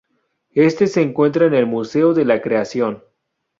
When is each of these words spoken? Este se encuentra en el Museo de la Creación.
Este 0.55 0.87
se 0.87 1.03
encuentra 1.03 1.45
en 1.45 1.53
el 1.53 1.67
Museo 1.67 2.15
de 2.15 2.25
la 2.25 2.41
Creación. 2.41 3.03